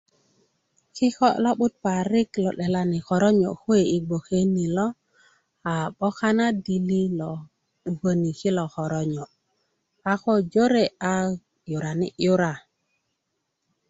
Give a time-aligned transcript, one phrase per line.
[0.95, 4.87] kikö lo'but parik lo 'delani koronyo kuwe i bgoke ni lo
[5.71, 7.31] a 'boka na dili lo
[7.83, 9.25] 'bukoni kilo koronyo
[10.11, 11.13] a ko jore a
[11.69, 12.51] 'yurani 'yura